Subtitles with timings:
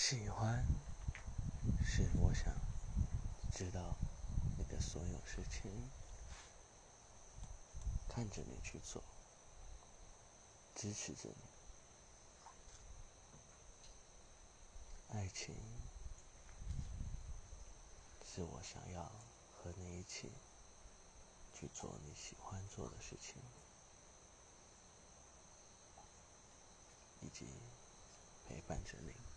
[0.00, 0.64] 喜欢
[1.84, 2.54] 是我想
[3.52, 3.96] 知道
[4.56, 5.70] 你的所有事情
[8.08, 9.02] 看着你去做
[10.76, 11.42] 支持着你
[15.18, 15.54] 爱情
[18.24, 20.30] 是我想要和你一起
[21.52, 23.42] 去做你喜欢做的事情。
[27.20, 27.46] 以及
[28.48, 29.27] 陪伴着你。